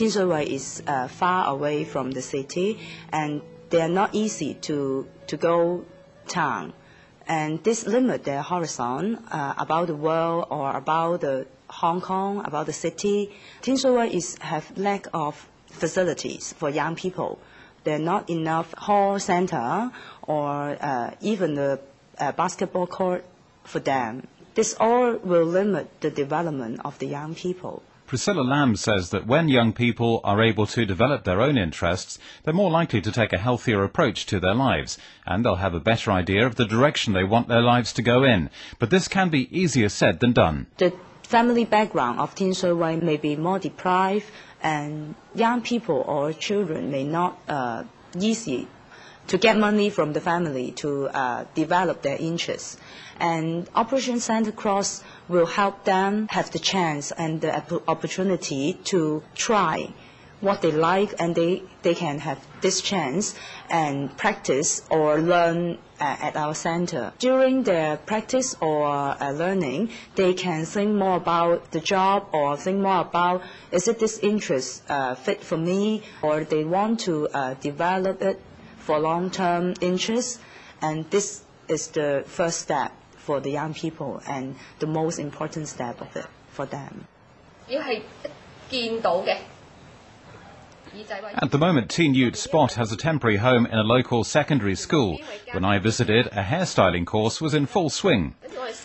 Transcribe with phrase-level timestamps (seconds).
[0.00, 2.78] Tin Shui Wai is uh, far away from the city,
[3.12, 5.84] and they are not easy to, to go
[6.26, 6.72] town.
[7.28, 12.64] And this limit their horizon uh, about the world or about the Hong Kong, about
[12.64, 13.30] the city.
[13.60, 17.38] Tin Shui Wai is have lack of facilities for young people.
[17.84, 21.78] There are not enough hall center or uh, even the
[22.16, 23.22] uh, basketball court
[23.64, 24.26] for them.
[24.54, 27.82] This all will limit the development of the young people.
[28.10, 32.52] Priscilla Lamb says that when young people are able to develop their own interests, they're
[32.52, 36.10] more likely to take a healthier approach to their lives, and they'll have a better
[36.10, 38.50] idea of the direction they want their lives to go in.
[38.80, 40.66] But this can be easier said than done.
[40.78, 40.92] The
[41.22, 44.26] family background of Tin Shui Wai may be more deprived,
[44.60, 47.84] and young people or children may not uh,
[48.18, 48.66] easy
[49.30, 52.76] to get money from the family to uh, develop their interests.
[53.20, 59.92] And Operation Santa Claus will help them have the chance and the opportunity to try
[60.40, 63.36] what they like and they, they can have this chance
[63.68, 67.12] and practice or learn uh, at our center.
[67.20, 72.80] During their practice or uh, learning, they can think more about the job or think
[72.80, 77.54] more about is it this interest uh, fit for me or they want to uh,
[77.54, 78.40] develop it
[78.79, 80.39] for long-term interest
[80.81, 85.99] and this is the first step for the young people and the most important step
[86.01, 87.05] of it for them.
[87.67, 88.01] 要系
[88.69, 89.37] 见到嘅。
[91.34, 95.18] At the moment, Teen Youth Spot has a temporary home in a local secondary school.
[95.52, 98.34] When I visited, a hairstyling course was in full swing.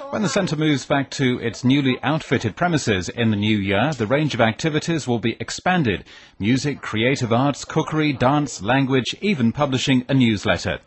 [0.10, 4.08] When the centre moves back to its newly outfitted premises in the new year, the
[4.08, 6.04] range of activities will be expanded.
[6.38, 10.80] Music, creative arts, cookery, dance, language, even publishing a newsletter.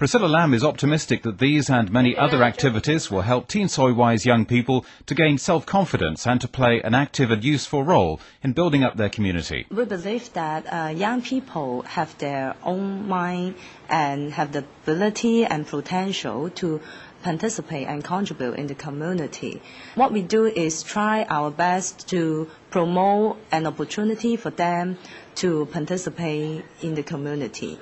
[0.00, 4.24] Priscilla Lamb is optimistic that these and many other activities will help Tin Shui Wai's
[4.24, 8.82] young people to gain self-confidence and to play an active and useful role in building
[8.82, 9.66] up their community.
[9.70, 13.56] We believe that uh, young people have their own mind
[13.90, 16.80] and have the ability and potential to
[17.22, 19.60] participate and contribute in the community.
[19.96, 24.96] What we do is try our best to promote an opportunity for them
[25.42, 27.78] to participate in the community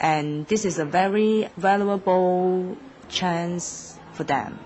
[0.00, 2.76] and this is a very valuable
[3.08, 4.58] chance for them.